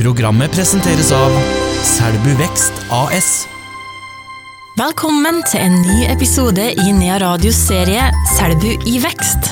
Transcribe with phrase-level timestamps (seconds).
[0.00, 1.34] Programmet presenteres av
[1.84, 3.26] Selbu Vekst AS.
[4.78, 9.50] Velkommen til en ny episode i Nea Radios serie Selbu i vekst.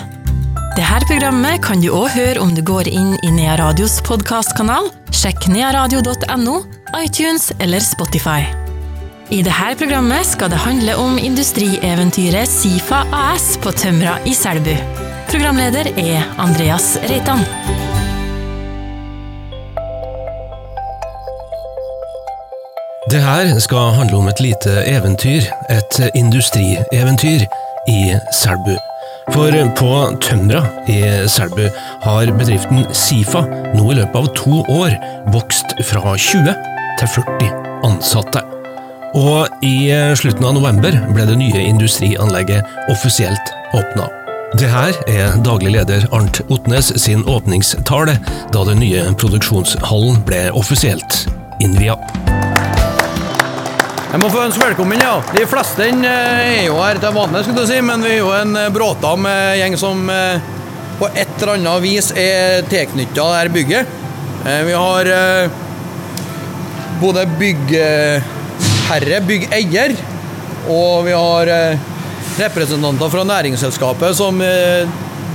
[0.78, 5.50] Dette programmet kan du òg høre om du går inn i Nea Radios podkastkanal, sjekk
[5.52, 6.62] nearadio.no,
[6.96, 8.46] iTunes eller Spotify.
[9.28, 14.72] I dette programmet skal det handle om industrieventyret Sifa AS på Tømra i Selbu.
[15.28, 17.44] Programleder er Andreas Reitan.
[23.10, 25.40] Det her skal handle om et lite eventyr,
[25.70, 27.40] et industrieventyr,
[27.88, 28.00] i
[28.32, 28.74] Selbu.
[29.32, 30.98] For på Tømra i
[31.28, 31.70] Selbu
[32.02, 34.92] har bedriften Sifa nå i løpet av to år
[35.32, 36.52] vokst fra 20
[37.00, 37.50] til 40
[37.88, 38.44] ansatte.
[39.16, 39.88] Og i
[40.20, 44.12] slutten av november ble det nye industrianlegget offisielt åpna.
[44.60, 48.20] Det her er daglig leder Arnt Otnes sin åpningstale
[48.52, 51.24] da den nye produksjonshallen ble offisielt
[51.64, 51.96] innvia.
[54.08, 55.18] Jeg må få ønske velkommen, ja.
[55.36, 58.30] De fleste eh, er jo her til vanlig, skulle du si, men vi er jo
[58.32, 60.46] en eh, bråta med gjeng som eh,
[60.96, 63.90] på et eller annet vis er tilknytta dette bygget.
[64.64, 65.08] Vi har
[67.02, 69.94] både byggherre, byggeier,
[70.72, 71.50] og vi har
[72.38, 74.40] representanter fra næringsselskapet som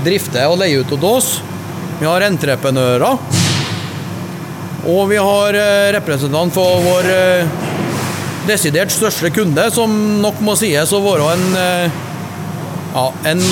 [0.04, 1.30] drifter og leier ut til oss.
[2.00, 3.22] Vi har entreprenører.
[4.90, 5.60] Og vi har
[6.00, 7.12] representant for vår
[8.48, 9.92] desidert største kunde, som
[10.22, 11.98] nok må sies å være en, eh,
[12.94, 13.44] ja, en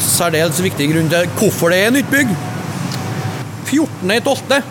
[0.00, 2.34] særdeles viktig grunn til hvorfor det er nytt bygg.
[3.70, 4.62] 14.12.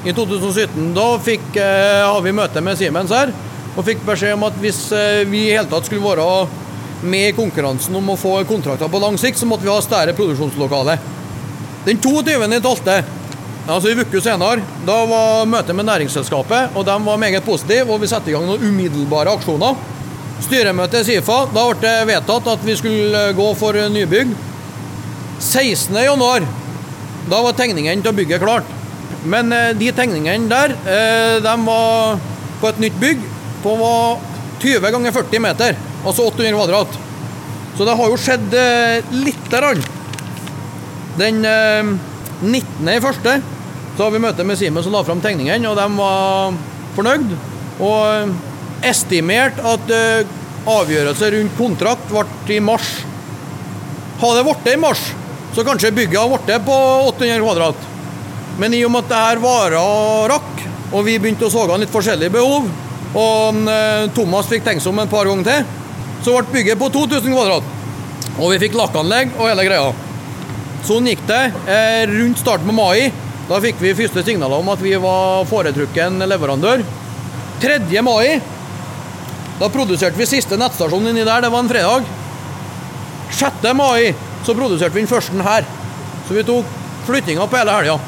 [0.00, 3.32] i 2017, da fikk, eh, har vi møte med Siemens her,
[3.76, 6.48] og fikk beskjed om at hvis eh, vi i hele tatt skulle være
[7.02, 10.14] med i konkurransen om å få kontrakter på lang sikt, så måtte vi ha større
[10.16, 10.98] produksjonslokale.
[11.84, 13.19] Den 22.12.
[13.68, 17.92] Altså En uke senere da var møtet med næringsselskapet, og de var meget positive.
[17.92, 19.76] og Vi satte i gang noen umiddelbare aksjoner.
[20.40, 24.32] Styremøtet i SIFA, da ble det vedtatt at vi skulle gå for nybygg.
[25.40, 26.48] 16.1,
[27.30, 28.76] da var tegningen til bygget klart.
[29.24, 32.18] Men eh, de tegningene der, eh, de var
[32.60, 33.22] på et nytt bygg
[33.64, 33.76] på
[34.60, 36.98] 20 ganger 40 meter, altså 800 kvadrat.
[37.76, 39.84] Så det har jo skjedd eh, lite grann.
[41.20, 41.44] Den
[42.42, 42.88] 19.
[42.88, 43.40] i første
[43.96, 46.54] så har vi møte med Siemens og la fram tegningene, og de var
[46.96, 47.32] fornøyd.
[47.84, 52.88] Og estimert at uh, avgjørelse rundt kontrakt ble i mars.
[54.22, 55.04] Hadde det blitt i mars,
[55.52, 56.78] så kanskje bygget hadde blitt på
[57.10, 57.88] 800 kvadrat.
[58.60, 59.84] Men i og med at det her vara
[60.32, 62.68] rakk, og vi begynte å såge litt forskjellige behov,
[63.10, 65.74] og uh, Thomas fikk tenkt seg om en par ganger til,
[66.24, 67.76] så ble bygget på 2000 kvadrat.
[68.38, 69.92] Og vi fikk lakkanlegg og hele greia.
[70.86, 73.10] Sånn gikk det eh, rundt starten på mai.
[73.50, 76.84] Da fikk vi første signaler om at vi var foretrukken leverandør.
[77.60, 77.80] 3.
[78.06, 78.40] mai
[79.60, 81.42] da produserte vi siste nettstasjonen inni der.
[81.44, 82.06] Det var en fredag.
[83.36, 83.66] 6.
[83.76, 84.14] mai
[84.46, 85.66] så produserte vi den første her.
[86.26, 87.98] Så vi tok flyttinga på hele helga.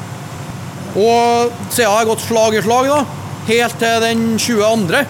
[0.93, 2.99] Og siden har jeg gått slag i slag, da,
[3.49, 5.05] helt til den 22.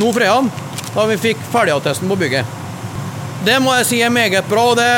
[0.00, 0.52] nå fredag,
[0.92, 2.54] da vi fikk ferdigattesten på bygget.
[3.46, 4.92] Det må jeg si er meget bra, og det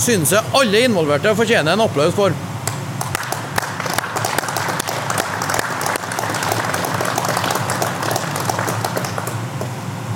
[0.00, 2.34] syns jeg alle involverte fortjener en applaus for.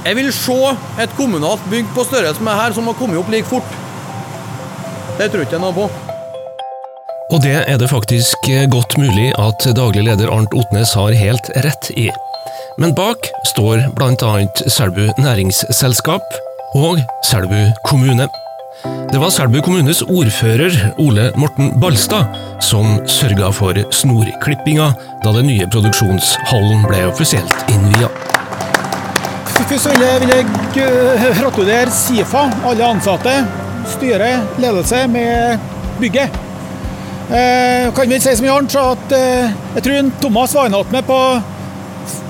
[0.09, 0.55] Jeg vil se
[1.03, 3.75] et kommunalt bygg på størrelse med her som har kommet opp like fort.
[5.19, 5.89] Det tror ikke jeg noe på.
[7.29, 11.91] Og det er det faktisk godt mulig at daglig leder Arnt Otnes har helt rett
[11.93, 12.09] i.
[12.81, 14.33] Men bak står bl.a.
[14.65, 16.39] Selbu næringsselskap
[16.79, 18.31] og Selbu kommune.
[18.85, 24.91] Det var Selbu kommunes ordfører, Ole Morten Balstad, som sørga for snorklippinga
[25.25, 28.11] da den nye produksjonshallen ble offisielt innvia.
[29.69, 33.35] Først vil jeg, jeg gratulere Sifa, alle ansatte,
[33.97, 34.31] styre,
[34.63, 35.67] ledelse med
[35.99, 36.39] bygget.
[37.29, 41.19] Eh, kan vel si som Jarnt, at eh, jeg tror Thomas var med på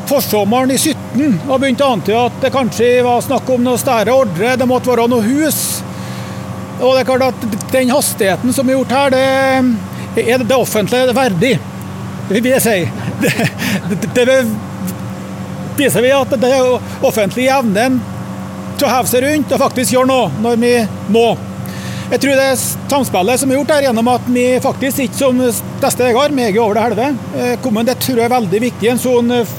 [0.08, 4.14] forsommeren i 17 og begynte å antyde at det kanskje var snakk om noe større
[4.24, 5.82] ordre, det måtte være noe hus.
[6.78, 9.16] Og det er klart at Den hastigheten som er gjort her,
[10.14, 11.58] det er det offentlige verdig,
[12.28, 12.78] vil jeg si.
[13.22, 13.32] Det,
[14.14, 14.38] det, det
[15.78, 16.54] viser vi at det
[17.06, 18.00] offentlige evnen
[18.78, 20.72] til å heve seg rundt og faktisk gjøre noe når vi
[21.14, 21.28] må.
[22.08, 25.42] Jeg tror det er samspillet som er gjort her gjennom at vi faktisk ikke som
[25.82, 27.08] beste eier, er over det halve.
[27.36, 29.50] Eh, Kommunen, det tror jeg er veldig viktig i en sånn eh,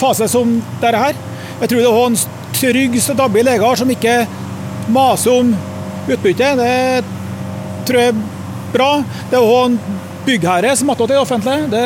[0.00, 1.20] fase som dette her.
[1.60, 2.18] Jeg tror det ha en
[2.56, 4.16] trygg, stabil eier som ikke
[4.92, 5.54] maser om
[6.14, 6.54] utbytte.
[6.60, 8.24] Det tror jeg er
[8.72, 8.90] bra.
[9.30, 9.78] Det å ha en
[10.26, 11.84] byggherre som attåt er offentlig, det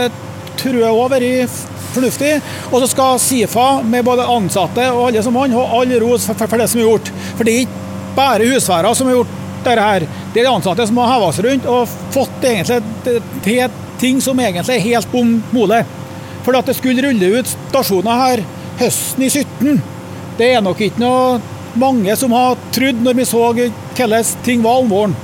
[0.61, 1.61] tror jeg òg vært
[1.95, 2.33] fornuftig.
[2.71, 6.47] Og så skal Sifa, med både ansatte og alle som han, ha all ros for,
[6.47, 7.13] for, det som er gjort.
[7.37, 10.09] For det er ikke bare husværer som har gjort dette her.
[10.33, 14.39] Det er de ansatte som har heva seg rundt og fått egentlig til ting som
[14.41, 15.83] egentlig er helt bom mole.
[16.47, 18.45] For at det skulle rulle ut stasjoner her
[18.81, 19.81] høsten i 17,
[20.39, 21.41] det er nok ikke noe
[21.79, 25.17] mange som har trodd når vi så hvordan ting var om våren.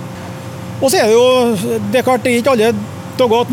[0.80, 2.72] Og så er det jo det er klart det er ikke alle
[3.16, 3.52] dager at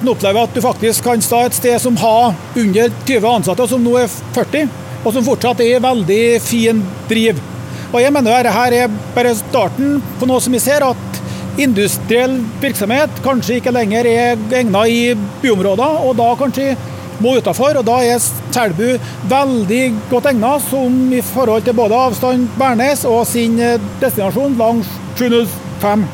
[0.00, 3.82] en opplever at du faktisk kan stå et sted som har under 20 ansatte, som
[3.84, 4.70] nå er 40,
[5.04, 7.42] og som fortsatt er i veldig fin driv.
[7.92, 11.20] Og jeg mener dette er bare starten på noe som vi ser, at
[11.60, 15.02] industriell virksomhet kanskje ikke lenger er egnet i
[15.44, 16.72] byområder, og da kanskje
[17.22, 17.78] må utafor.
[17.80, 18.98] Og da er Selbu
[19.30, 23.58] veldig godt egnet som i forhold til både avstand Bernes og sin
[24.02, 26.06] destinasjon langs 705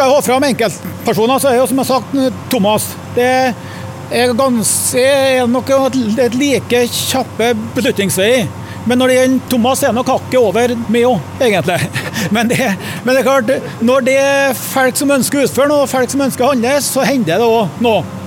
[0.00, 5.02] skal ha fram enkeltpersoner, så er jo som jeg har sagt, Thomas Det er, ganske,
[5.02, 8.46] er nok et like kjappe beslutningsvei.
[8.88, 11.76] Men når det gjelder Thomas, er nok hakket over meg òg, egentlig.
[12.34, 12.58] Men det,
[13.04, 13.50] men det, er klart,
[13.80, 17.04] når det er folk som ønsker å utføre noe, folk som ønsker å handle, så
[17.08, 18.19] hender det òg noe.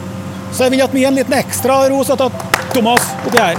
[0.53, 2.29] Så jeg vil at vi gir en liten ekstra ros til
[2.75, 3.57] Thomas oppi her.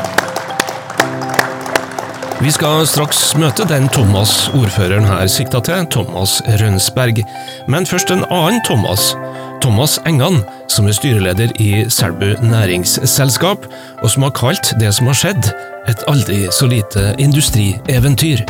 [2.45, 7.23] Vi skal straks møte den Thomas ordføreren her sikta til, Thomas Rønsberg.
[7.69, 9.15] Men først en annen Thomas.
[9.63, 13.65] Thomas Engan, som er styreleder i Selbu næringsselskap,
[14.03, 15.49] og som har kalt det som har skjedd,
[15.89, 18.45] et aldri så lite industrieventyr.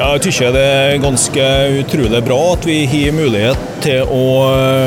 [0.00, 1.46] Jeg syns det er ganske
[1.82, 4.22] utrolig bra at vi har mulighet til å,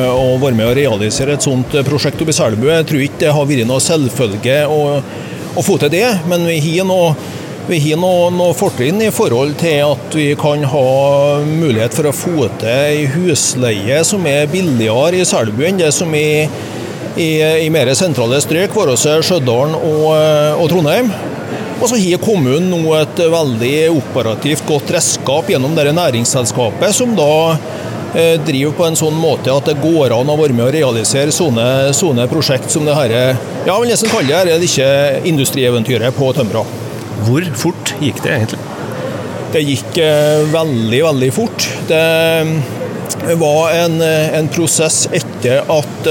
[0.09, 2.65] å være med og realisere et sånt prosjekt oppe i Selbu.
[2.71, 4.79] Jeg tror ikke det har vært noe selvfølge å,
[5.53, 7.13] å få til det, men vi har noe
[7.67, 10.87] vi har noen noe fortrinn i forhold til at vi kan ha
[11.45, 16.09] mulighet for å få til ei husleie som er billigere i Selbu enn det som
[16.17, 16.49] er
[17.13, 20.09] i, i mer sentrale strøk, være seg Stjørdal og,
[20.57, 21.13] og, Trondheim.
[21.79, 27.31] Og så har kommunen nå et veldig operativt godt redskap gjennom dette næringsselskapet, som da
[28.13, 31.33] eh, driver på en sånn måte at det går an å være med å realisere
[31.35, 31.67] sånne,
[31.97, 33.17] sånne prosjekt som det her,
[33.67, 36.63] ja, vil nesten kalle det, det ikke industrieventyret på Tømra.
[37.23, 38.63] Hvor fort gikk det egentlig?
[39.53, 41.67] Det gikk eh, veldig, veldig fort.
[41.87, 41.99] Det
[42.41, 46.09] eh, var en, eh, en prosess etter at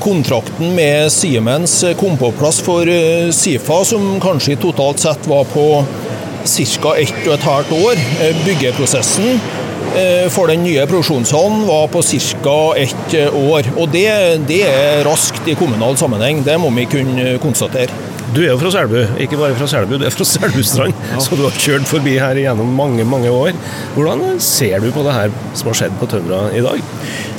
[0.00, 2.88] kontrakten med Siemens kom på plass for
[3.34, 5.66] Sifa, som kanskje totalt sett var på
[6.44, 6.94] ca.
[7.00, 8.02] ett og et halvt år.
[8.44, 9.40] Byggeprosessen
[10.34, 12.58] for den nye produksjonshallen var på ca.
[12.78, 13.70] ett år.
[13.76, 14.08] Og det,
[14.48, 17.90] det er raskt i kommunal sammenheng, det må vi kunne konstatere.
[18.34, 20.94] Du er jo fra Selbu, ikke bare fra Selbu, du er fra Selbustrand.
[21.12, 21.20] Ja.
[21.22, 23.54] Så du har kjørt forbi her gjennom mange mange år.
[23.94, 26.82] Hvordan ser du på det her som har skjedd på Tømra i dag?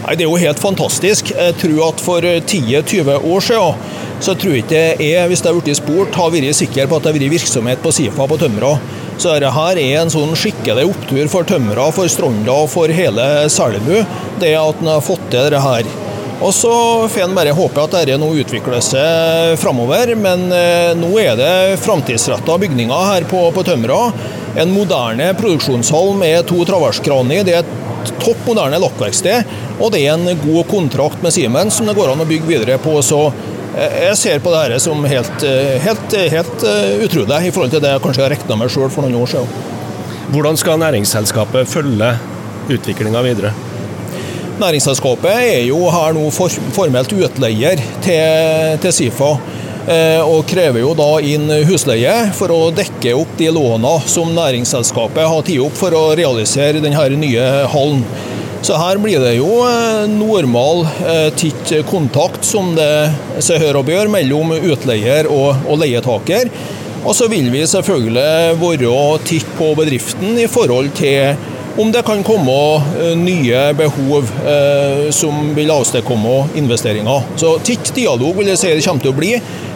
[0.05, 1.33] Nei, Det er jo helt fantastisk.
[1.35, 3.91] Jeg tror at for 10-20 år siden
[4.23, 7.03] så tror jeg ikke jeg, hvis det har blitt spurt, har vært sikker på at
[7.03, 8.71] det har vært virksomhet på Sifa på Tømra.
[9.17, 13.27] Så dette her er en sånn skikkelig opptur for Tømra, for Stronda og for hele
[13.51, 13.97] Selbu.
[14.39, 16.04] Det at en har fått til dette her.
[16.43, 16.71] Og så
[17.07, 20.11] får en bare håpe at dette nå utvikler seg framover.
[20.19, 23.99] Men eh, nå er det framtidsretta bygninger her på, på Tømra.
[24.59, 27.45] En moderne produksjonshall med to traverskraner.
[27.47, 29.55] Det er et topp moderne lakkverksted.
[29.79, 32.79] Og det er en god kontrakt med Siemens som det går an å bygge videre
[32.83, 32.97] på.
[33.05, 36.67] Så eh, jeg ser på dette som helt, eh, helt, helt
[37.07, 39.71] utrolig i forhold til det jeg kanskje har regna med sjøl for noen år siden.
[40.35, 42.11] Hvordan skal næringsselskapet følge
[42.75, 43.53] utviklinga videre?
[44.55, 49.33] Næringsselskapet er jo her nå formelt utleier til, til Sifa.
[49.85, 55.27] Eh, og krever jo da inn husleie for å dekke opp de låna som næringsselskapet
[55.27, 58.01] har tatt opp for å realisere denne nye hallen.
[58.65, 63.91] Så her blir det jo eh, normal eh, titt kontakt, som det seg hør og
[63.91, 66.49] bør, mellom utleier og, og leietaker.
[67.05, 68.95] Og så vil vi selvfølgelig være
[69.27, 71.35] titt på bedriften i forhold til
[71.77, 72.51] om det kan komme
[73.01, 77.27] eh, nye behov eh, som vil avstedkomme investeringer.
[77.35, 79.33] Så titt dialog vil jeg si det kommer til å bli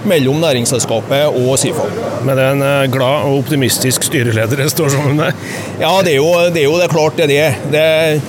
[0.07, 1.87] mellom næringsselskapet og Sifa.
[2.23, 5.47] Men det er en eh, glad og optimistisk styreleder jeg står sammen med?
[5.81, 8.21] Ja, det er jo det, er jo det klart det er det.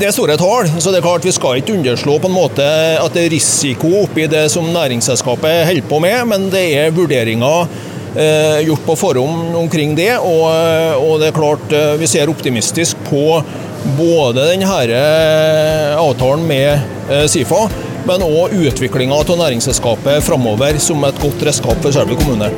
[0.00, 2.64] Det er store tall, så det er klart vi skal ikke underslå på en måte
[2.96, 7.66] at det er risiko oppi det som næringsselskapet holder på med, men det er vurderinger
[8.66, 10.16] gjort på forhånd omkring det.
[10.18, 13.42] Og, eh, og, det er klart eh, vi ser optimistisk på
[13.96, 14.98] både denne
[15.96, 17.62] avtalen med Sifa,
[18.04, 22.52] men òg utviklinga av næringsselskapet framover som et godt redskap for Selbu kommune.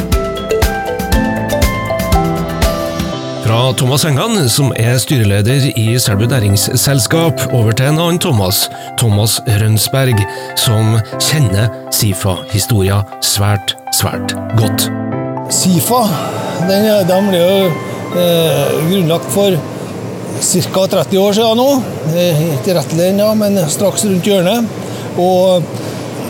[3.47, 8.64] Fra Thomas Engan, som er styreleder i Selbu næringsselskap, over til en annen Thomas,
[8.99, 10.25] Thomas Rønsberg,
[10.56, 15.01] som kjenner Sifa-historia svært, svært godt.
[15.52, 16.00] Sifa
[16.68, 17.56] den, den ble jo
[18.21, 19.59] eh, grunnlagt for
[20.42, 20.87] ca.
[20.87, 21.68] 30 år siden nå.
[22.12, 24.66] Ikke rett rettelig ennå, men straks rundt hjørnet.
[25.21, 25.62] Og,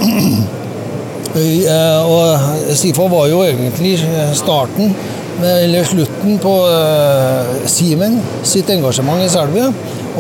[1.39, 3.97] eh, og Sifa var jo egentlig
[4.39, 4.95] starten,
[5.43, 9.65] eller slutten, på eh, Simen sitt engasjement i Selbu.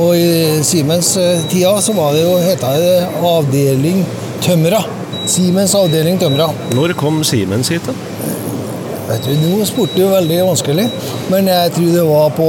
[0.00, 2.96] Og i Siemens eh, tida så var det jo, heta det
[3.28, 4.00] avdeling
[4.42, 4.80] Tømra.
[5.28, 6.48] Siemens avdeling Tømra.
[6.72, 7.92] Når kom Siemens hit, da?
[9.08, 10.86] Vet du, Nå spurte du veldig vanskelig,
[11.32, 12.48] men jeg tror det var på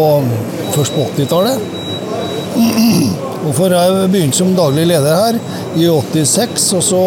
[0.75, 1.63] først på 80-tallet.
[3.43, 5.39] Hvorfor jeg begynte som daglig leder her
[5.75, 7.03] i 86, og så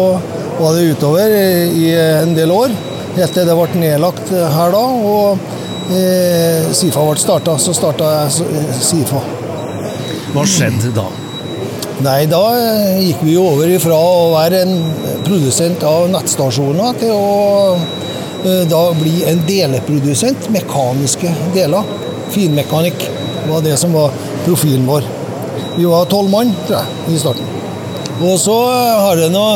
[0.59, 2.73] var det utover i en del år.
[3.17, 5.39] Helt til det ble nedlagt her da, og
[5.95, 7.57] eh, Sifa ble starta.
[7.61, 9.23] Så starta jeg Sifa.
[10.35, 11.07] Hva skjedde da?
[12.05, 14.75] Nei, da eh, gikk vi over ifra å være en
[15.25, 17.31] produsent av nettstasjoner til å
[17.73, 17.96] eh,
[18.69, 20.49] da bli en deleprodusent.
[20.53, 21.87] Mekaniske deler.
[22.33, 23.07] Finmekanikk
[23.49, 24.13] var det som var
[24.45, 25.07] profilen vår.
[25.77, 27.49] Vi var tolv mann, tror jeg, i starten.
[28.21, 28.55] Og så
[29.05, 29.47] har det nå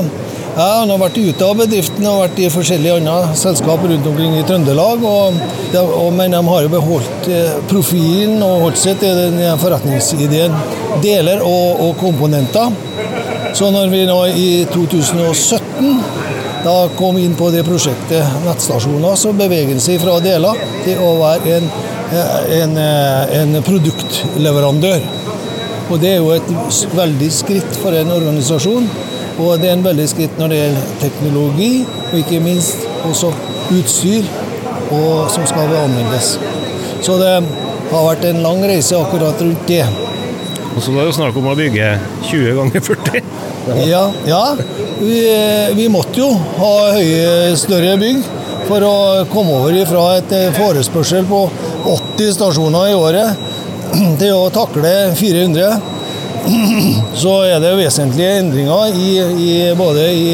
[0.51, 4.41] jeg har vært ute av bedriften og vært i forskjellige andre selskap rundt omkring i
[4.43, 5.05] Trøndelag.
[5.07, 5.37] Og,
[5.79, 10.57] og, men de har jo beholdt eh, profilen og holdt seg til den forretningsideen.
[11.05, 12.75] Deler og, og, komponenter.
[13.55, 15.95] Så når vi nå i 2017
[16.63, 21.15] da kom inn på det prosjektet nettstasjoner, så beveger den seg fra deler til å
[21.21, 21.71] være en,
[22.59, 22.77] en,
[23.39, 25.07] en produktleverandør.
[25.91, 26.51] Og det er jo et
[26.95, 28.85] veldig skritt for en organisasjon.
[29.41, 31.71] Og det er en veldig skritt når det gjelder teknologi,
[32.11, 33.31] og ikke minst også
[33.71, 34.27] utstyr
[34.91, 36.35] og, som skal anvendes.
[37.01, 37.33] Så det
[37.91, 39.83] har vært en lang reise akkurat rundt det.
[40.75, 41.87] Og så var det snakk om å bygge
[42.29, 43.31] 20 ganger 40.
[43.85, 44.43] Ja, ja
[45.01, 45.17] vi,
[45.77, 48.21] vi, måtte jo ha høye, større bygg
[48.69, 48.95] for å
[49.31, 51.41] komme over fra et forespørsel på
[51.91, 53.47] 80 stasjoner i året
[54.21, 55.71] til å takle 400
[57.21, 59.09] så er det vesentlige endringer i,
[59.45, 60.29] i både i,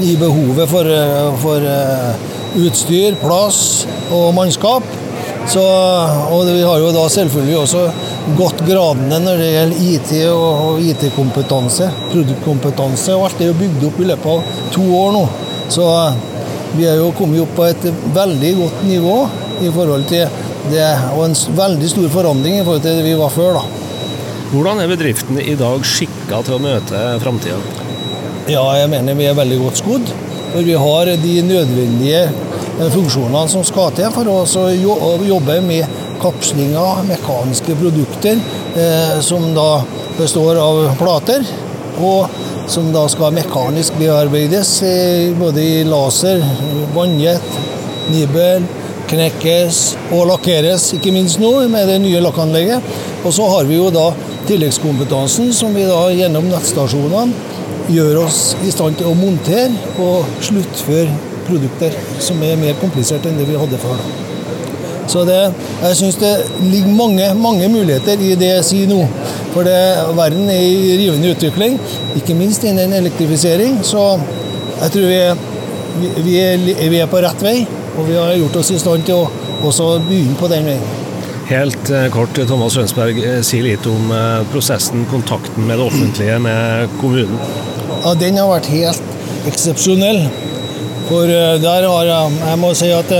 [0.00, 0.88] i, behovet for,
[1.42, 3.58] for, eh, utstyr, plass
[4.14, 4.86] og mannskap.
[5.46, 5.62] Så,
[6.32, 7.82] og vi har jo da selvfølgelig også
[8.34, 13.14] gått gradene når det gjelder IT og, IT-kompetanse, produktkompetanse.
[13.14, 15.22] og Alt er jo bygd opp i løpet av to år nå.
[15.70, 15.86] Så
[16.76, 19.16] vi er jo kommet opp på et veldig godt nivå
[19.62, 20.26] i forhold til
[20.72, 23.60] det, og en veldig stor forandring i forhold til det vi var før.
[23.60, 23.84] da.
[24.50, 27.58] Hvordan er bedriftene i dag skikka til å møte framtida?
[28.50, 30.10] Ja, jeg mener vi er veldig godt skodd.
[30.52, 37.02] For vi har de nødvendige eh, funksjonene som skal til for å jobbe med kapslinger,
[37.08, 38.40] mekaniske produkter,
[38.76, 39.82] eh, som da
[40.18, 41.46] består av plater.
[41.96, 42.26] Og
[42.68, 46.42] som da skal mekanisk bearbeides eh, både i laser,
[46.94, 47.60] vannjet,
[48.12, 48.66] nibel,
[49.10, 49.82] knekkes
[50.14, 52.94] og lakkeres, ikke minst nå med det nye lakkanlegget.
[53.24, 54.10] Og så har vi jo da
[54.46, 57.54] tilleggskompetansen som vi da gjennom nettstasjonene
[57.90, 59.70] gjør oss i stand til å montere
[60.02, 64.25] og sluttføre produkter som er mer komplisert enn det vi hadde før.
[65.10, 65.38] Så det,
[65.82, 69.00] jeg syns det ligger mange, mange muligheter i det jeg sier nå.
[69.54, 69.78] For det,
[70.18, 71.78] verden er i rivende utvikling,
[72.18, 73.80] ikke minst innen elektrifisering.
[73.86, 74.04] Så
[74.82, 75.42] jeg tror vi er,
[76.20, 77.58] vi, er, vi er på rett vei,
[77.96, 81.04] og vi har gjort oss i stand til å begynne på den veien.
[81.46, 86.38] Helt eh, kort, Thomas Rønsberg, eh, si litt om eh, prosessen, kontakten med det offentlige,
[86.42, 87.38] med kommunen.
[88.02, 90.24] Ja, Den har vært helt eksepsjonell.
[91.06, 91.30] For
[91.62, 93.12] der har jeg Jeg må si at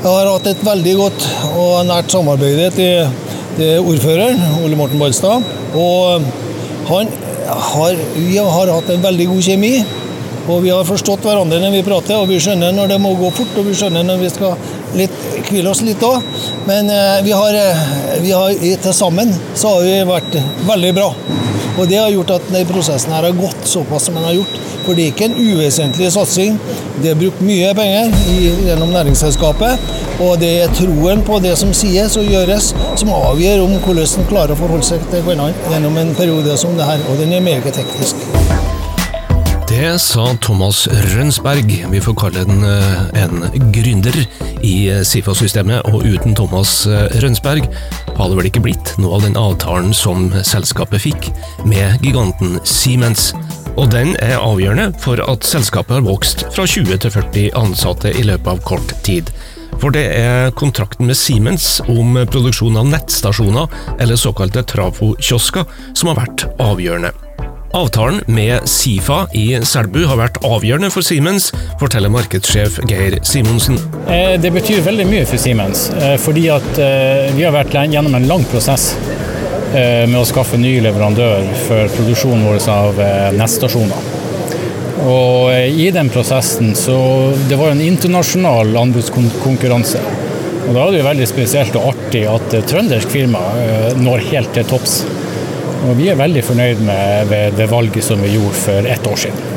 [0.00, 3.10] jeg har hatt et veldig godt og nært samarbeid til,
[3.84, 5.44] ordføreren, Ole Morten Balstad.
[5.76, 6.24] Og
[6.88, 7.10] han
[7.44, 9.74] har, vi har hatt en veldig god kjemi.
[10.50, 13.28] Og vi har forstått hverandre når vi prater, og vi skjønner når det må gå
[13.36, 14.56] fort, og vi skjønner når vi skal
[14.96, 16.24] litt, hvile oss litt òg.
[16.64, 17.84] Men eh, vi har, eh,
[18.24, 20.40] vi har til sammen så har vi vært
[20.70, 21.12] veldig bra.
[21.80, 24.58] Og det har gjort at prosessen her har gått såpass som den har gjort.
[24.84, 26.58] For det er ikke en uvesentlig satsing.
[27.00, 28.12] Det er brukt mye penger
[28.66, 29.90] gjennom næringsselskapet.
[30.20, 34.28] Og det er troen på det som sies og gjøres, som avgjør om hvordan en
[34.32, 37.06] klarer å forholde seg til hverandre gjennom en periode som det her.
[37.08, 38.59] Og den er meget teknisk.
[39.80, 41.70] Det sa Thomas Rønsberg.
[41.88, 44.18] Vi får kalle den eh, en gründer
[44.60, 44.74] i
[45.08, 47.64] Sifa-systemet, og uten Thomas eh, Rønsberg
[48.18, 51.30] hadde vel ikke blitt noe av den avtalen som selskapet fikk
[51.64, 53.30] med giganten Siemens.
[53.78, 58.26] Og den er avgjørende for at selskapet har vokst fra 20 til 40 ansatte i
[58.28, 59.32] løpet av kort tid.
[59.80, 65.64] For det er kontrakten med Siemens om produksjon av nettstasjoner, eller såkalte trafo-kiosker,
[65.96, 67.16] som har vært avgjørende.
[67.72, 73.78] Avtalen med Sifa i Selbu har vært avgjørende for Siemens, forteller markedssjef Geir Simonsen.
[74.10, 78.26] Eh, Det betyr veldig mye for Siemens, eh, fordi eh, vi har vært gjennom en
[78.26, 78.94] lang prosess
[79.70, 82.96] med å skaffe ny leverandør for produksjonen vår av
[83.36, 84.08] nettstasjoner.
[85.06, 86.96] Og i den prosessen så
[87.46, 90.02] Det var en internasjonal anbudskonkurranse.
[90.66, 93.44] Og da er det jo veldig spesielt og artig at trøndersk firma
[93.94, 95.04] når helt til topps.
[95.86, 99.48] Og vi er veldig fornøyd med det, valget som vi gjorde for ett år siden.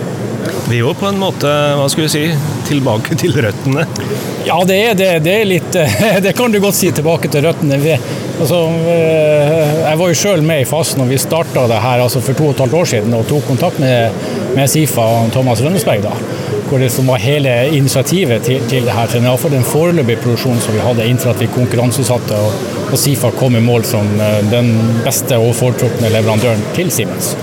[0.70, 3.84] Vi er jo på en måte, hva skulle vi si, tilbake til røttene.
[4.48, 5.10] Ja, det er det.
[5.25, 5.75] Det er litt
[6.25, 7.80] Det kan du godt si tilbake til røttene.
[7.84, 7.96] Vi,
[8.39, 8.62] altså,
[8.92, 12.39] eh, jeg var jo sjøl med i fasen når vi starta det her altså for
[12.39, 14.24] to og et halvt år siden og tok kontakt med,
[14.56, 16.08] med Sifa og Thomas Rønnesberg.
[16.08, 16.15] da,
[16.70, 19.10] hvor det som var hele initiativet til, til det her.
[19.12, 23.32] For Iallfall den foreløpige produksjonen som vi hadde inntil at vi konkurranseutsatte og, og Sifa
[23.39, 27.34] kom i mål som eh, den beste og foretrukne leverandøren til Siemens.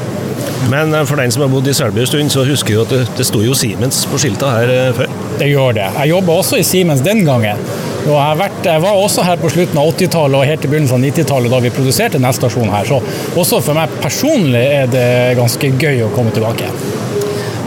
[0.70, 2.94] Men eh, for den som har bodd i Selbu en stund, så husker du at
[2.94, 5.14] det, det sto jo Siemens på skilta her eh, før.
[5.40, 5.86] Det gjør det.
[5.96, 7.62] Jeg jobba også i Siemens den gangen.
[8.00, 10.72] Og jeg, har vært, jeg var også her på slutten av 80-tallet og helt til
[10.72, 12.88] begynnelsen av 90-tallet da vi produserte nettstasjonen her.
[12.88, 13.00] Så
[13.40, 15.06] også for meg personlig er det
[15.40, 16.70] ganske gøy å komme tilbake.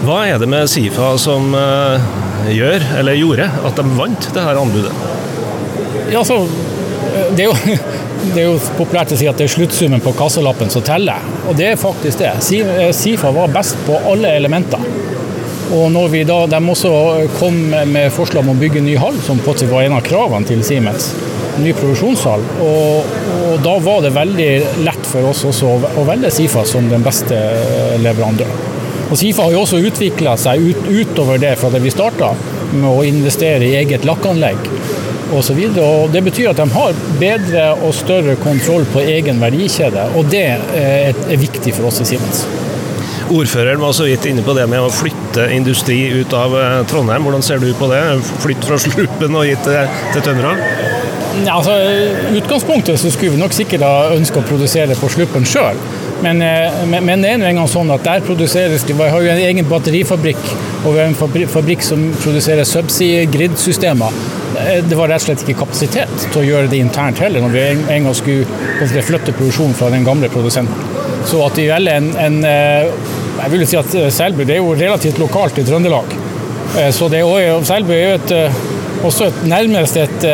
[0.03, 2.07] Hva er det med Sifa som eh,
[2.51, 4.91] gjør, eller gjorde, at de vant det her anbudet?
[6.11, 6.41] Ja, altså,
[7.37, 7.77] det, er jo,
[8.33, 11.55] det er jo populært å si at det er sluttsummen på kassalappen som teller, og
[11.55, 12.33] det er faktisk det.
[12.35, 14.83] Eh, Sifa var best på alle elementer.
[15.73, 16.91] Og når vi da, De også
[17.37, 20.51] kom med forslag om å bygge en ny hall, som en var en av kravene
[20.51, 21.13] til Siemens.
[21.63, 22.43] Ny produksjonshall.
[22.67, 23.15] Og,
[23.47, 24.51] og da var det veldig
[24.83, 27.39] lett for oss også å velge Sifa som den beste
[28.03, 28.72] leverandøren.
[29.13, 32.31] Og Sifa har jo også utvikla seg ut, utover det fra det vi starta,
[32.73, 34.57] med å investere i eget lakkanlegg
[35.37, 35.59] osv.
[36.09, 41.13] Det betyr at de har bedre og større kontroll på egen verdikjede, og det er,
[41.13, 42.41] er viktig for oss i Simens.
[43.33, 47.23] Ordføreren var så vidt inne på det med å flytte industri ut av eh, Trondheim.
[47.25, 48.01] Hvordan ser du på det?
[48.43, 50.59] Flytt fra Sluppen og hit til, til Tønnerdal?
[51.45, 51.77] Ja, altså,
[52.33, 55.79] utgangspunktet så skulle vi nok sikkert ha ønska å produsere på Sluppen sjøl.
[56.23, 59.25] Men, eh, men, men det er nå engang sånn at der produseres det Vi har
[59.25, 60.45] jo en egen batterifabrikk
[60.83, 64.15] og vi har en fabrikk som produserer subsea grid-systemer.
[64.59, 67.53] Eh, Det var rett og slett ikke kapasitet til å gjøre det internt heller, når
[67.55, 67.63] vi
[67.95, 70.91] en gang skulle flytte produksjonen fra den gamle produsenten.
[71.27, 74.61] Så at det velger en, en eh, Jeg vil jo si at Selbu det er
[74.61, 76.11] jo relativt lokalt i Trøndelag.
[76.93, 78.33] Så det er jo, Selbu er jo et,
[79.03, 80.27] også et, nærmest et,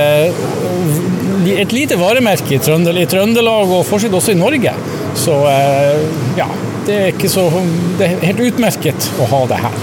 [1.63, 4.73] et lite varemerke i Trøndelag og fortsatt også i Norge.
[5.15, 6.01] Så eh,
[6.37, 6.47] ja,
[6.85, 7.47] det er, ikke så,
[7.99, 9.79] det er helt utmerket å ha det her.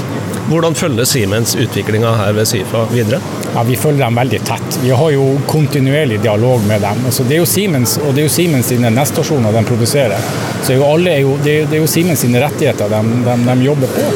[0.46, 3.18] Hvordan følger Siemens utviklinga her ved Sifa videre?
[3.54, 4.78] Ja, Vi følger dem veldig tett.
[4.82, 7.00] Vi har jo kontinuerlig dialog med dem.
[7.08, 10.30] Altså, det er jo Siemens og det er jo Siemens sine nettstasjoner de produserer.
[10.62, 13.66] Så jo er jo, det, er, det er jo Siemens sine rettigheter de, de, de
[13.66, 14.06] jobber på.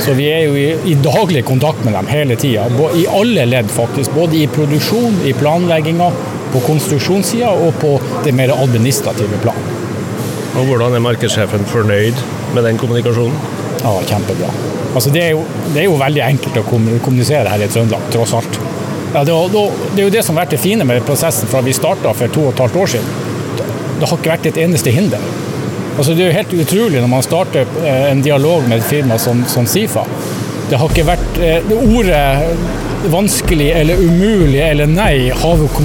[0.00, 2.68] Så vi er jo i, i daglig kontakt med dem hele tida.
[2.96, 4.14] I alle ledd, faktisk.
[4.14, 6.08] Både i produksjon, i planlegginga,
[6.54, 9.69] på konstruksjonssida og på det mer administrative plan.
[10.60, 12.18] Og hvordan er markedssjefen fornøyd
[12.52, 13.36] med den kommunikasjonen?
[13.80, 14.50] Ja, kjempebra.
[14.90, 18.34] Altså, det, er jo, det er jo veldig enkelt å kommunisere her i Trøndelag, tross
[18.36, 18.58] alt.
[19.14, 22.12] Ja, det, er jo det som har vært det fine med prosessen fra vi starta
[22.18, 23.16] for to og et halvt år siden.
[23.56, 23.70] Det,
[24.02, 25.24] det har ikke vært et eneste hinder.
[25.96, 29.16] Altså, det er jo helt utrolig når man starter eh, en dialog med et firma
[29.18, 30.04] som, som Sifa.
[30.68, 35.84] Det har ikke vært eh, det Ordet vanskelig eller umulig eller nei har jo på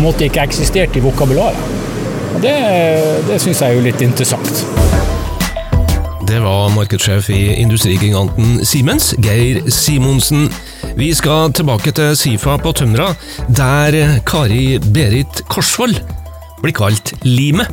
[0.00, 1.76] en måte ikke eksistert i vokabularet.
[2.36, 2.56] Og det,
[3.24, 4.58] det syns jeg er jo litt interessant.
[6.28, 10.50] Det var markedssjef i industrigiganten Siemens, Geir Simonsen.
[10.98, 13.14] Vi skal tilbake til Sifa på Tømra,
[13.48, 15.96] der Kari Berit Korsvoll
[16.60, 17.72] blir kalt Limet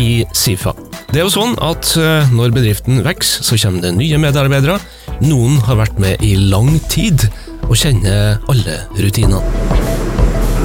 [0.00, 0.72] i Sifa.
[1.10, 4.78] Det er jo sånn at eh, når bedriften vokser, så kommer det nye medarbeidere.
[5.26, 7.26] Noen har vært med i lang tid
[7.68, 9.44] og kjenner alle rutinene.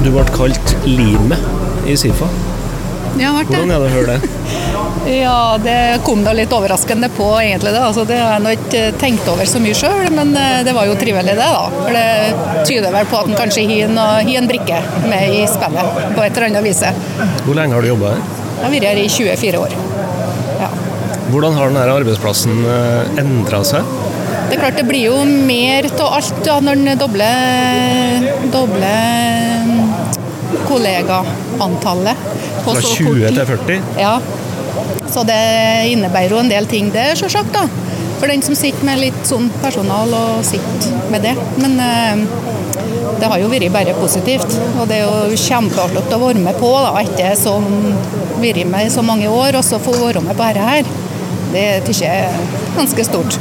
[0.00, 2.30] Du ble kalt Limet i Sifa.
[3.18, 3.58] Ja, vært det.
[3.58, 4.50] Hvordan er det å høre det?
[5.10, 7.72] Ja, det kom da litt overraskende på, egentlig.
[7.72, 7.80] det.
[7.82, 10.86] Altså, det har jeg nå ikke tenkt over så mye sjøl, men eh, det var
[10.86, 11.48] jo trivelig, det.
[11.48, 11.64] da.
[11.78, 16.24] For det tyder vel på at en kanskje har en, brikke med i spillet, på
[16.24, 16.84] et eller annet vis.
[17.46, 18.22] Hvor lenge har du jobba her?
[18.50, 19.76] Jeg har vært her i 24 år.
[20.60, 20.70] Ja.
[21.30, 22.64] Hvordan har denne arbeidsplassen
[23.20, 23.96] endra seg?
[24.50, 29.30] Det er klart det blir jo mer av alt ja, når en dobler, dobler
[30.66, 32.29] kollegaantallet.
[32.64, 33.82] På Fra så kort 20 til 40?
[34.00, 34.16] Ja.
[35.10, 35.40] Så det
[35.90, 37.56] innebærer jo en del ting, det, sjølsagt.
[38.20, 41.34] For den som sitter med litt sånn personal og sitter med det.
[41.62, 42.24] Men eh,
[43.20, 44.58] det har jo vært bare positivt.
[44.80, 47.56] Og det er jo kjempeartig å være med på da, etter så
[48.40, 50.92] vært med i så mange år, og så få være med på dette her.
[51.50, 52.44] Det syns jeg er
[52.76, 53.40] ganske stort.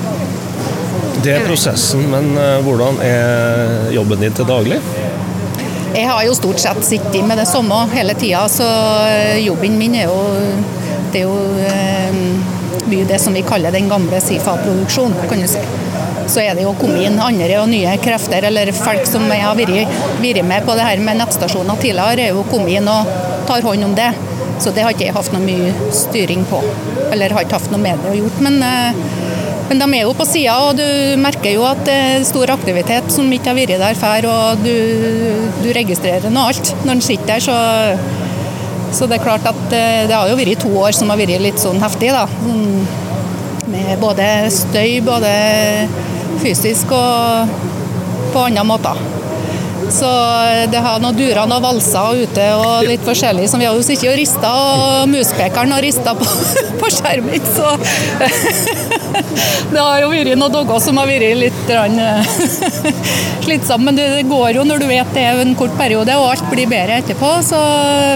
[1.20, 4.80] Det er prosessen, men eh, hvordan er jobben din til daglig?
[6.00, 8.64] Jeg har jo stort sett sittet med det samme hele tida, så
[9.44, 10.20] jobben min er jo
[11.12, 12.20] Det er jo eh,
[12.88, 15.64] mye det som vi kaller den gamle Sifa-produksjonen, kan du si.
[16.30, 19.58] Så er det jo kommet inn andre og nye krefter, eller folk som jeg har
[19.60, 23.10] vært med på det her med nettstasjoner tidligere, er jo kommet inn og
[23.50, 24.12] tar hånd om det.
[24.62, 26.62] Så det har ikke jeg hatt noe mye styring på,
[27.10, 28.46] eller har ikke hatt noe med det å gjøre.
[28.46, 29.04] Men, eh,
[29.70, 30.86] men de er jo på sida, og du
[31.22, 34.26] merker jo at det er stor aktivitet som ikke har vært der før.
[34.32, 34.74] Og du,
[35.62, 37.58] du registrerer nå alt når en sitter der, så,
[38.98, 41.38] så det er klart at eh, det har jo vært to år som har vært
[41.46, 42.26] litt sånn heftig, da.
[42.42, 42.66] Sånn
[43.70, 45.30] Med både støy, både
[46.42, 47.52] fysisk og
[48.34, 48.98] på andre måter.
[49.94, 50.10] Så
[50.70, 54.10] det har noen durer og valser ute og litt forskjellig som vi har jo sittet
[54.10, 56.26] og rista, og muspekeren har rista på,
[56.82, 57.50] på skjermen.
[57.54, 57.76] Så
[59.74, 62.00] det har jo vært noen dager som har vært litt grann,
[63.46, 63.90] slitsomme.
[63.90, 66.70] Men det går jo når du vet det er en kort periode og alt blir
[66.70, 67.60] bedre etterpå, så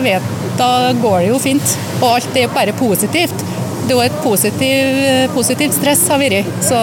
[0.06, 0.70] vet, da
[1.02, 1.78] går det jo fint.
[2.02, 3.46] Og alt er bare positivt.
[3.84, 5.02] Det er jo et positiv,
[5.36, 6.52] positivt stress har vært.
[6.64, 6.80] Så,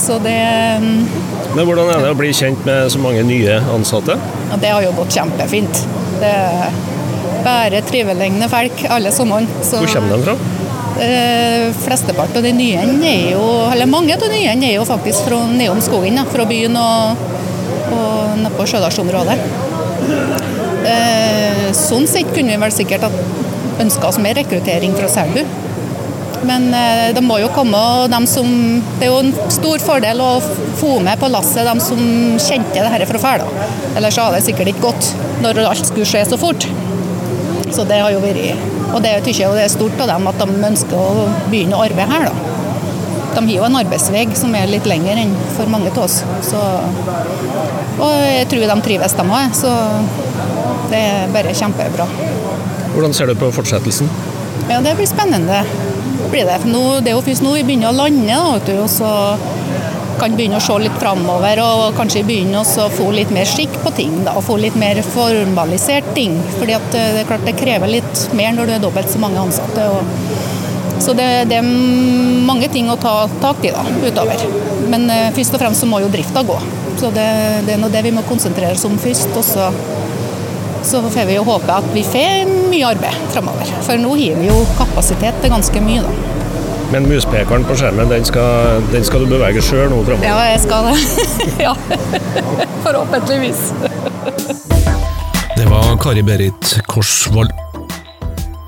[0.00, 0.38] så det
[0.80, 4.16] Men hvordan er det å bli kjent med så mange nye ansatte?
[4.50, 5.84] ja, det har jo gått kjempefint.
[6.20, 6.72] Det er
[7.44, 9.46] bare trivelige folk, alle sammen.
[9.62, 10.59] Så, Hvor kommer de fra?
[10.98, 15.28] Eh, flesteparten av de nye er jo, eller mange av de nye er jo faktisk
[15.28, 17.22] fra nedom skogen, da, fra byen og,
[17.94, 19.38] og nede på Sjødalsområdet.
[20.90, 23.06] Eh, sånn sett kunne vi vel sikkert
[23.80, 25.44] ønska oss mer rekruttering fra Selbu.
[26.48, 28.48] Men eh, det må jo komme dem som
[28.98, 30.30] Det er jo en stor fordel å
[30.80, 32.00] få med på lasset dem som
[32.40, 33.46] kjente det dette fra før.
[33.94, 35.12] Ellers hadde det sikkert ikke gått
[35.44, 36.68] når alt skulle skje så fort.
[37.70, 40.40] Så det har jo vært Og det syns jeg det er stort av dem at
[40.40, 42.56] de ønsker å begynne å arbeide her, da.
[43.30, 46.16] De har jo en arbeidsvei som er litt lengre enn for mange av oss.
[46.42, 46.58] Så,
[48.02, 49.54] og jeg tror de trives, de òg.
[49.54, 49.70] Så
[50.90, 52.08] det er bare kjempebra.
[52.90, 54.10] Hvordan ser du på fortsettelsen?
[54.66, 55.62] Ja, det blir spennende.
[56.30, 56.58] Blir det.
[56.66, 59.12] Nå, det er jo først nå vi begynner å lande, da, og så
[60.20, 63.92] kan begynne å se litt framover og kanskje begynne å få litt mer skikk på
[63.96, 64.20] ting.
[64.26, 66.36] Da, og få litt mer formalisert ting.
[66.58, 69.40] fordi eh, det er klart det krever litt mer når du er dobbelt så mange
[69.40, 69.86] ansatte.
[69.88, 71.70] Og, så det, det er
[72.46, 74.42] mange ting å ta tak i da, utover.
[74.90, 76.58] Men uh, først og fremst så må jo drifta gå.
[77.00, 77.26] Så det,
[77.64, 79.32] det er nå det vi må konsentrere oss om først.
[79.38, 79.70] og så
[80.82, 83.68] så får vi jo håpe at vi får mye arbeid framover.
[83.84, 86.29] For nå har vi jo kapasitet til ganske mye, da.
[86.90, 90.26] Men muspekeren på skjermen, den skal, den skal du bevege sjøl nå framover?
[90.26, 90.96] Ja, jeg skal det.
[91.66, 91.74] ja.
[92.82, 93.60] Forhåpentligvis.
[95.54, 97.54] Det var Kari-Berit Korsvold.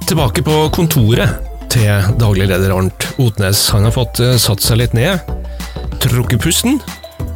[0.07, 3.65] Tilbake på kontoret til daglig leder Arnt Otnes.
[3.75, 5.19] Han har fått eh, satt seg litt ned,
[6.05, 6.79] trukket pusten,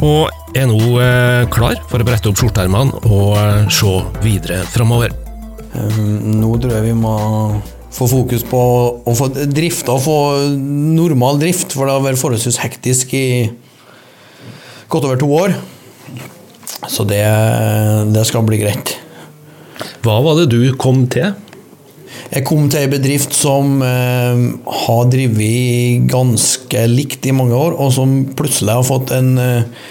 [0.04, 5.14] og er nå eh, klar for å brette opp skjorteermene og eh, se videre framover.
[5.74, 7.16] Um, Nå tror jeg vi må
[7.96, 8.60] få fokus på
[9.00, 10.18] å få drifta og få
[10.96, 13.26] normal drift, for det har vært forholdsvis hektisk i
[14.92, 15.56] godt over to år.
[16.92, 17.24] Så det,
[18.12, 18.94] det skal bli greit.
[20.04, 21.32] Hva var det du kom til?
[22.26, 24.40] Jeg kom til ei bedrift som eh,
[24.86, 29.86] har drevet ganske likt i mange år, og som plutselig har fått en eh,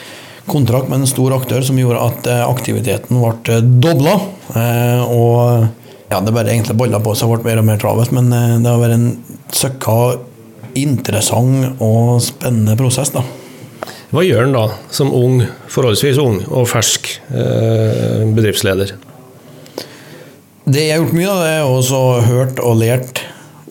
[0.50, 4.18] kontrakt med en stor aktør som gjorde at eh, aktiviteten ble dobla.
[4.56, 8.14] Eh, og ja, det bare egentlig balla på seg og ble mer og mer travelt,
[8.16, 9.10] men eh, det har vært en
[9.56, 9.98] søkka
[10.76, 13.24] interessant og spennende prosess, da.
[14.14, 15.42] Hva gjør han da, som ung,
[15.72, 18.94] forholdsvis ung og fersk eh, bedriftsleder?
[20.66, 23.24] Det jeg har gjort mye, da, det er også hørt og lært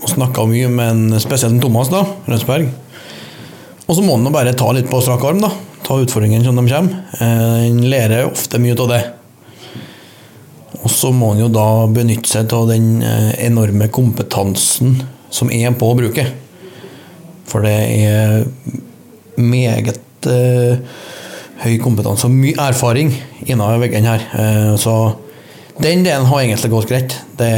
[0.02, 2.68] og snakka mye med en spesielt Thomas da, Rødsberg.
[3.84, 5.50] Og så må han bare ta litt på strak arm, da.
[5.84, 7.02] Ta utfordringene som de kommer.
[7.20, 9.02] Han En lærer ofte mye av det.
[10.84, 14.98] Og så må en jo da benytte seg av den eh, enorme kompetansen
[15.32, 16.34] som er på bruket.
[17.48, 18.44] For det er
[19.40, 20.80] meget eh,
[21.64, 23.12] høy kompetanse og mye erfaring
[23.48, 24.26] innover veggene her.
[24.36, 25.14] Eh, så
[25.80, 27.16] den delen har egentlig gått greit.
[27.38, 27.50] Det,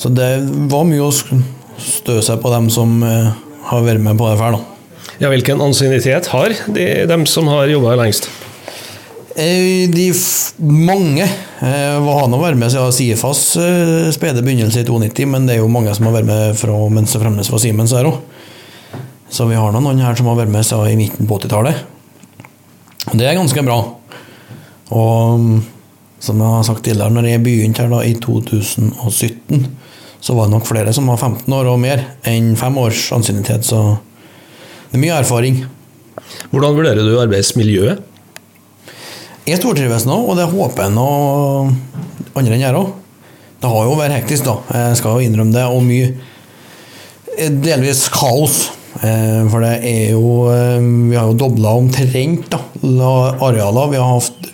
[0.00, 0.30] så det
[0.70, 3.34] var mye å stø seg på dem som eh,
[3.72, 4.60] har vært med på det før.
[5.20, 8.30] Ja, hvilken ansiennitet har de, dem som har jobba lengst?
[9.36, 10.08] Eh, De
[10.60, 11.26] mange
[11.60, 15.62] var han å være med siden Sifas eh, spede begynnelse i 92, men det er
[15.62, 18.18] jo mange som har vært med fra mens det fremdeles var Siemens her òg.
[19.32, 21.80] Så vi har noen her som har vært med siden i midten på 80-tallet.
[23.14, 23.78] Det er ganske bra.
[24.94, 25.46] Og
[26.22, 29.64] som jeg har sagt tidligere, når jeg begynte her da i 2017,
[30.20, 33.66] så var det nok flere som var 15 år og mer enn fem års ansiennitet.
[33.68, 33.80] Så
[34.90, 35.62] det er mye erfaring.
[36.50, 38.04] Hvordan vurderer du arbeidsmiljøet?
[39.46, 41.10] Jeg stortrives nå, og det håper jeg nå
[42.34, 42.88] andre enn jeg òg.
[43.62, 44.56] Det har jo vært hektisk, da.
[44.74, 45.66] Jeg skal jo innrømme det.
[45.70, 46.08] Og mye
[47.38, 48.56] eh, delvis kaos.
[49.06, 50.80] Eh, For det er jo eh,
[51.12, 52.58] Vi har jo dobla omtrent da,
[53.46, 53.92] arealer.
[53.92, 54.50] Vi har hatt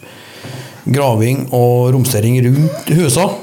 [0.92, 3.38] graving og romstering rundt husene.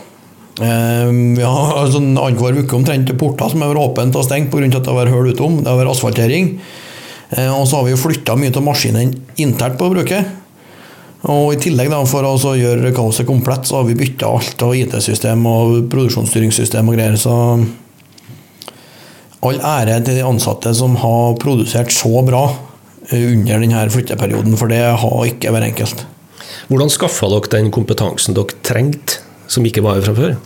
[0.60, 4.68] Vi har sånn annenhver uke omtrent porter som har vært åpent og stengt pga.
[4.68, 5.62] at det har vært hull utom.
[5.64, 6.50] Det har vært asfaltering.
[7.56, 10.39] Og så har vi flytta mye av maskinene internt på bruket.
[11.28, 14.76] Og i tillegg da, for å gjøre kaoset komplett, så har vi bytta alt av
[14.78, 17.18] IT-system og produksjonsstyringssystem og greier.
[17.20, 17.34] Så
[19.44, 22.46] all ære til de ansatte som har produsert så bra
[23.10, 26.06] eh, under denne flytteperioden, for det har ikke vært enkelt.
[26.72, 30.38] Hvordan skaffa dere den kompetansen dere trengte, som ikke var her fra før?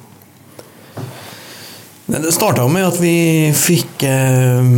[2.03, 3.15] Det starta med at vi
[3.55, 4.73] fikk eh,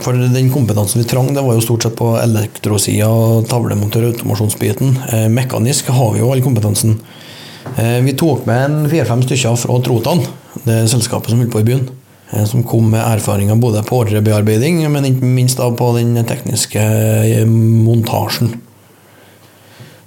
[0.00, 3.08] For den kompetansen vi trang, det var jo stort sett på elektrosida
[3.50, 4.94] tavlemontør- og automasjonsbiten.
[5.12, 6.98] Eh, Mekanisk har vi jo all kompetansen.
[7.76, 10.22] Eh, Vi tok med en fire-fem stykker fra Trotan,
[10.64, 11.88] det selskapet som holdt på i byen.
[12.32, 17.44] eh, Som kom med erfaringer både på ordrebearbeiding, men ikke minst da på den tekniske
[17.46, 18.60] montasjen.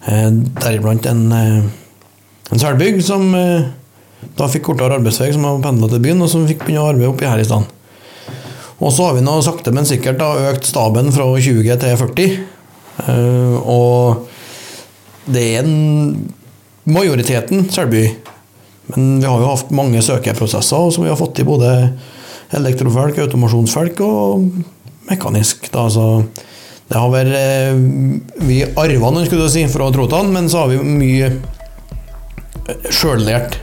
[0.06, 6.30] Deriblant en, en selbygg som da fikk kortere arbeidsvei, som har pendla til byen, og
[6.30, 7.70] som fikk begynne å arbeide oppi her i stedet.
[8.82, 12.38] Og så har vi nå sakte, men sikkert da, økt staben fra 20 til 40.
[13.04, 16.32] Uh, og det er en
[16.90, 18.08] majoriteten Selby.
[18.92, 21.70] Men vi har jo hatt mange søkeprosesser som vi har fått i både
[22.54, 24.50] elektrofelk, automasjonsfelk og
[25.08, 25.70] mekanisk.
[25.74, 26.26] Da, så
[26.90, 27.78] det har vært eh,
[28.44, 31.32] Vi arva noen, skulle du si, fra Trotan, men så har vi mye
[32.92, 33.58] sjøllært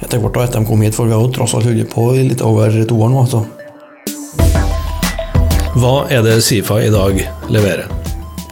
[0.00, 2.06] etter hvert da, etter de kom hit, for vi har jo tross alt holdt på
[2.16, 3.24] i litt over to år nå.
[3.28, 3.42] Så.
[5.70, 7.14] Hva er det Sifa i dag
[7.46, 7.86] leverer?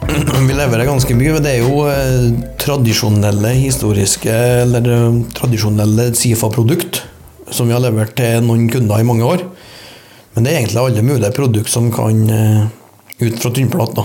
[0.48, 1.33] Vi leverer ganske mye.
[1.35, 2.28] men Det er jo eh,
[2.62, 4.31] tradisjonelle historiske
[4.62, 7.02] Eller eh, tradisjonelle Sifa-produkt
[7.50, 9.42] som vi har levert til noen kunder i mange år.
[10.37, 12.66] Men det er egentlig alle mulige produkt som kan eh,
[13.24, 14.02] ut fra tynnplat.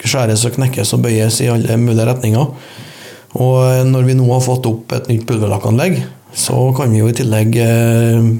[0.00, 2.54] Skjæres og knekkes og bøyes i alle mulige retninger.
[3.38, 6.00] Og eh, når vi nå har fått opp et nytt pulverlakkanlegg,
[6.32, 8.32] så kan vi jo i tillegg eh,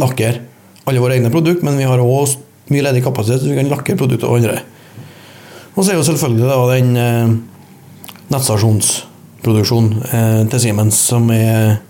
[0.00, 0.48] lakkere
[0.88, 2.32] alle våre egne produkter, men vi har òg
[2.70, 4.60] mye ledig kapasitet, så vi kan lakke produkter og andre.
[5.72, 7.34] Og så er jo selvfølgelig da den eh,
[8.32, 11.80] nettstasjonsproduksjonen eh, til Siemens som er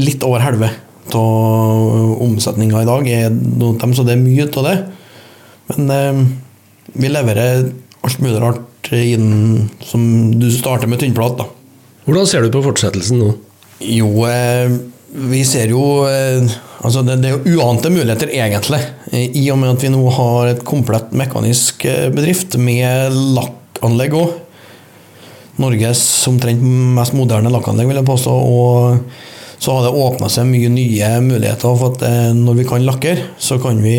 [0.00, 0.70] litt over halve
[1.16, 3.08] av omsetninga i dag.
[3.10, 4.76] Er noen av dem, så det er mye av det.
[5.70, 6.24] Men eh,
[7.00, 10.02] vi leverer alt mulig rart inn som
[10.40, 11.38] du starter med tynnplat.
[11.38, 11.46] da.
[12.06, 13.34] Hvordan ser du på fortsettelsen nå?
[13.80, 14.72] Jo, eh,
[15.30, 18.78] vi ser jo eh, Altså, det, det er jo uante muligheter, egentlig.
[19.12, 24.16] Eh, I og med at vi nå har et komplett mekanisk eh, bedrift med lakkanlegg
[24.18, 24.36] òg.
[25.60, 26.62] Norges omtrent
[26.96, 28.32] mest moderne lakkanlegg, vil jeg påstå.
[28.32, 31.76] Og så har det åpna seg mye nye muligheter.
[31.76, 33.98] For at eh, når vi kan lakkere, så kan vi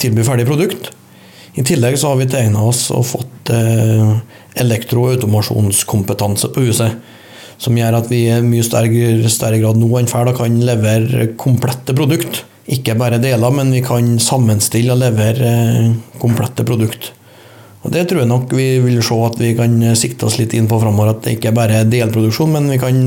[0.00, 0.92] tilby ferdig produkt.
[1.56, 3.48] I tillegg så har vi tegna oss og fått
[4.60, 6.98] elektro- og automasjonskompetanse på huset.
[7.56, 12.42] Som gjør at vi i mye større grad nå enn før kan levere komplette produkt.
[12.74, 17.12] Ikke bare deler, men vi kan sammenstille og levere eh, komplette produkt.
[17.86, 20.66] Og Det tror jeg nok vi vil se at vi kan sikte oss litt inn
[20.66, 21.12] på framover.
[21.12, 22.98] At det ikke bare er delproduksjon, men vi kan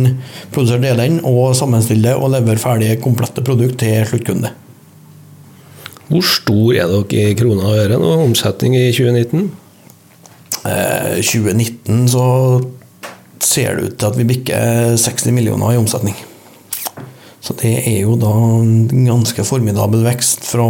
[0.54, 4.54] produsere delene og sammenstille og levere ferdige, komplette produkt til sluttkunde.
[6.10, 8.14] Hvor stor er dere i kroner og øre nå?
[8.24, 9.50] Omsetning i 2019?
[10.64, 12.26] Eh, 2019 så
[13.44, 16.16] ser det ut til at vi bikker 60 millioner i omsetning.
[17.50, 20.66] Så det er jo da en ganske formidabel vekst fra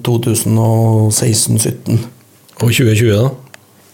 [0.00, 1.98] 2016-2017.
[2.62, 3.26] Og 2020, da?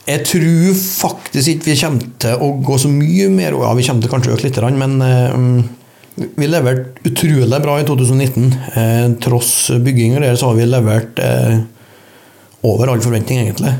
[0.07, 4.05] Jeg tror faktisk ikke vi kommer til å gå så mye mer Ja, vi kommer
[4.05, 5.35] til kanskje å øke litt, men eh,
[6.38, 8.46] vi leverte utrolig bra i 2019.
[8.70, 11.59] Eh, tross bygging og det, så har vi levert eh,
[12.70, 13.74] over all forventning, egentlig.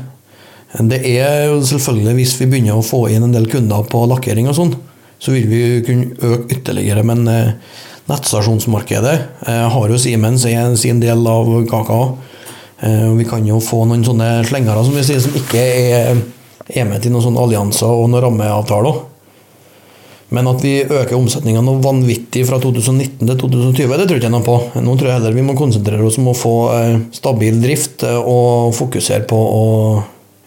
[0.91, 4.51] Det er jo selvfølgelig Hvis vi begynner å få inn en del kunder på lakkering
[4.51, 4.75] og sånn,
[5.15, 7.07] så vil vi kunne øke ytterligere.
[7.07, 7.55] Men eh,
[8.09, 9.15] nettstasjonsmarkedet
[9.47, 10.45] eh, har jo Siemens
[10.81, 11.99] sin del av kaka.
[12.79, 16.19] Eh, vi kan jo få noen sånne slengere som vi sier, som ikke er,
[16.69, 19.05] er med til noen sånne allianser og noen rammeavtaler.
[20.29, 24.33] Men at vi øker omsetninga noe vanvittig fra 2019 til 2020, det tror jeg ikke
[24.35, 24.57] noe på.
[24.77, 28.75] Nå tror jeg heller vi må konsentrere oss om å få eh, stabil drift og
[28.77, 29.65] fokusere på å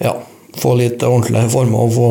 [0.03, 0.14] ja,
[0.62, 1.83] få litt ordentlige former.
[1.83, 2.11] Og få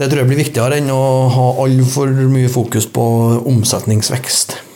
[0.00, 3.04] det tror jeg blir viktigere enn å ha altfor mye fokus på
[3.50, 4.69] omsetningsvekst.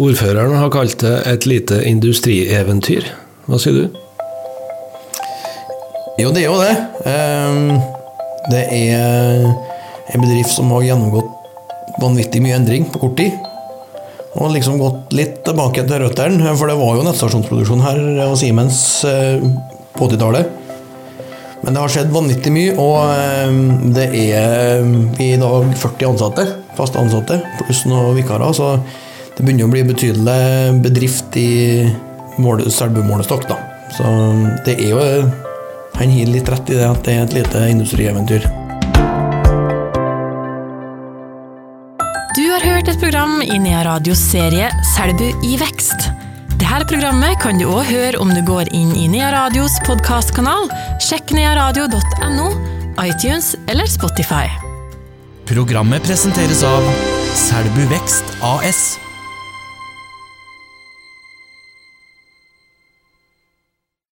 [0.00, 3.04] Ordføreren har kalt det et lite industrieventyr.
[3.44, 3.98] Hva sier du?
[6.16, 6.76] Jo, det er jo det.
[7.10, 7.80] Ehm,
[8.50, 9.44] Det er
[10.14, 13.34] en bedrift som har gjennomgått vanvittig mye endring på kort tid.
[14.40, 19.04] Og liksom gått litt tilbake til røttene, for det var jo nettstasjonsproduksjon her hos Siemens
[19.04, 19.44] eh,
[19.98, 20.48] på 80-tallet.
[21.60, 26.48] Men det har skjedd vanvittig mye, og ehm, det er er i dag 40 ansatte,
[26.80, 28.78] fast ansatte, pluss noen vikarer, så
[29.40, 31.88] det begynner å bli betydelig bedrift i
[32.40, 33.56] Selbu-målestokk, da.
[33.96, 34.04] Så
[34.66, 35.00] det er jo
[35.96, 38.44] Han gir litt rett i det at det er et lite industrieventyr.
[42.36, 46.08] Du har hørt et program i Nea Radios serie Selbu i vekst.
[46.54, 50.70] Dette programmet kan du òg høre om du går inn i Nea Radios podkastkanal.
[51.04, 52.48] Sjekk nearadio.no,
[53.04, 54.46] iTunes eller Spotify.
[55.50, 56.90] Programmet presenteres av
[57.34, 59.09] Selbu Vekst AS.